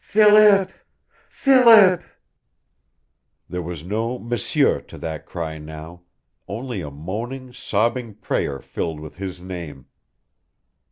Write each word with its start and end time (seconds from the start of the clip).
"Philip! 0.03 0.71
Philip!" 1.29 2.01
There 3.47 3.61
was 3.61 3.83
no 3.83 4.17
M'SIEUR 4.17 4.81
to 4.87 4.97
that 4.97 5.27
cry 5.27 5.59
now, 5.59 6.01
only 6.47 6.81
a 6.81 6.89
moaning, 6.89 7.53
sobbing 7.53 8.15
prayer 8.15 8.57
filled 8.61 8.99
with 8.99 9.17
his 9.17 9.39
name. 9.39 9.85